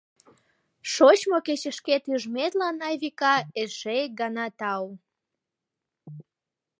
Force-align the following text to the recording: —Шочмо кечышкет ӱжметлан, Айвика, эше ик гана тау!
—Шочмо 0.91 1.37
кечышкет 1.47 2.03
ӱжметлан, 2.13 2.77
Айвика, 2.87 3.35
эше 3.61 3.91
ик 4.05 4.11
гана 4.21 4.45
тау! 4.59 4.85